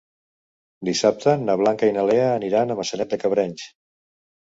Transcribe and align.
Dissabte 0.87 1.35
na 1.41 1.55
Blanca 1.61 1.89
i 1.89 1.93
na 1.97 2.05
Lea 2.11 2.23
aniran 2.37 2.77
a 2.77 2.79
Maçanet 2.79 3.13
de 3.13 3.21
Cabrenys. 3.25 3.67